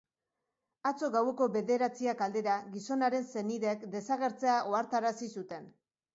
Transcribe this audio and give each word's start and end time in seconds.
Atzo 0.91 1.09
gaueko 1.15 1.47
bederatziak 1.55 2.23
aldera, 2.29 2.57
gizonaren 2.77 3.29
senideek 3.35 3.87
desagertzea 3.93 4.57
ohartarazi 4.73 5.31
zuten. 5.39 5.71